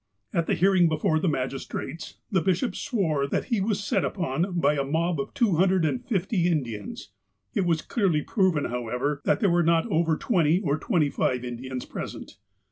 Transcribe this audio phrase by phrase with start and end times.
[0.33, 4.73] At the hearing before the magistrates, the bishop swore that he was set upon by
[4.73, 7.09] a mob of two hundred and fifty Indians.
[7.53, 11.85] It was clearly proven, however, that there were not over twenty or twenty five Indians
[11.85, 12.37] present.